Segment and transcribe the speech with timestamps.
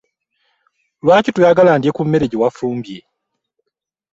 [1.03, 2.97] Lwaki toyagala ndye ku mmere gye wafumbye?